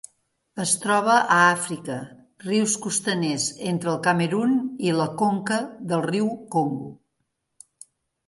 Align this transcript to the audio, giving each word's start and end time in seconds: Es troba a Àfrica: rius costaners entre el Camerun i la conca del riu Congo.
Es 0.61 0.71
troba 0.83 1.15
a 1.15 1.35
Àfrica: 1.49 1.97
rius 2.45 2.73
costaners 2.85 3.45
entre 3.73 3.91
el 3.93 4.01
Camerun 4.09 4.57
i 4.87 4.95
la 5.01 5.07
conca 5.21 5.59
del 5.93 6.05
riu 6.07 6.31
Congo. 6.57 6.89